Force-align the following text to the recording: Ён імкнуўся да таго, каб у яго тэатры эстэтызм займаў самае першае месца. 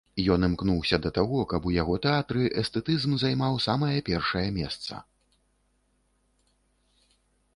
Ён 0.33 0.45
імкнуўся 0.45 0.97
да 1.01 1.09
таго, 1.17 1.41
каб 1.51 1.65
у 1.71 1.73
яго 1.75 1.97
тэатры 2.05 2.47
эстэтызм 2.61 3.13
займаў 3.25 3.61
самае 3.67 3.93
першае 4.07 4.43
месца. 4.55 5.01